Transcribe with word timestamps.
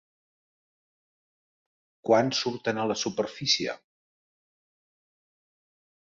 Quan 2.09 2.31
surten 2.39 2.81
a 2.81 2.87
la 2.93 2.97
superfície? 3.03 3.77